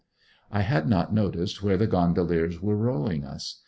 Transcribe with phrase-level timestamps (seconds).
[0.51, 3.59] I had not noticed where the gondoliers were rowing us.